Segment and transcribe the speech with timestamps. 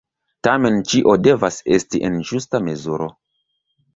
[0.45, 3.13] Tamen ĉio devas esti en ĝusta mezuro.